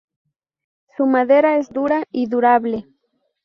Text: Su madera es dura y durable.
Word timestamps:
Su 0.97 1.05
madera 1.05 1.57
es 1.57 1.69
dura 1.69 2.05
y 2.11 2.25
durable. 2.25 2.87